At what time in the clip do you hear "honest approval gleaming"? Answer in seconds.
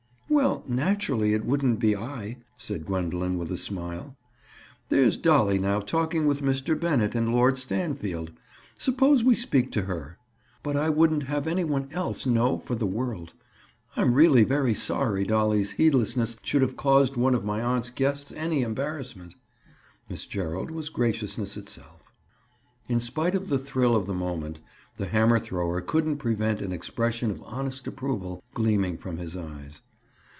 27.43-28.97